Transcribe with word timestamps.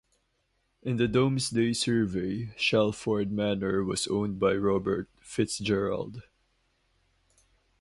In 0.81 0.97
the 0.97 1.07
Domesday 1.07 1.73
Survey, 1.73 2.55
Shalford 2.57 3.29
Manor 3.31 3.83
was 3.83 4.07
owned 4.07 4.39
by 4.39 4.55
Robert 4.55 5.07
FitzGerald. 5.21 6.23